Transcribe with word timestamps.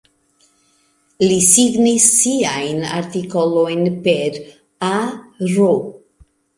Li 1.23 1.37
signis 1.49 2.09
siajn 2.15 2.83
artikolojn 3.03 3.87
per: 4.09 4.43
"A 4.93 4.95
R". 5.57 5.75